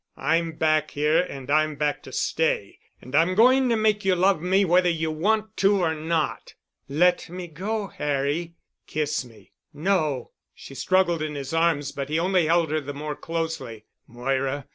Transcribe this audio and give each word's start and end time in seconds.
I'm 0.17 0.53
back 0.53 0.89
here 0.89 1.19
and 1.19 1.51
I'm 1.51 1.75
back 1.75 2.01
to 2.01 2.11
stay—and 2.11 3.13
I'm 3.13 3.35
going 3.35 3.69
to 3.69 3.75
make 3.75 4.03
you 4.03 4.15
love 4.15 4.41
me 4.41 4.65
whether 4.65 4.89
you 4.89 5.11
want 5.11 5.55
to 5.57 5.79
or 5.81 5.93
not." 5.93 6.55
"Let 6.89 7.29
me 7.29 7.45
go, 7.45 7.85
Harry." 7.85 8.55
"Kiss 8.87 9.23
me." 9.23 9.51
"No." 9.75 10.31
She 10.55 10.73
struggled 10.73 11.21
in 11.21 11.35
his 11.35 11.53
arms, 11.53 11.91
but 11.91 12.09
he 12.09 12.17
only 12.17 12.47
held 12.47 12.71
her 12.71 12.81
the 12.81 12.95
more 12.95 13.15
closely. 13.15 13.85
"Moira. 14.07 14.65